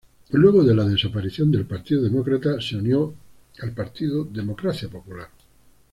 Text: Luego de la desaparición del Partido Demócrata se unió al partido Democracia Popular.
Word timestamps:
Luego 0.31 0.63
de 0.63 0.73
la 0.73 0.83
desaparición 0.85 1.51
del 1.51 1.67
Partido 1.67 2.01
Demócrata 2.01 2.59
se 2.59 2.75
unió 2.75 3.13
al 3.59 3.71
partido 3.73 4.23
Democracia 4.23 4.89
Popular. 4.89 5.29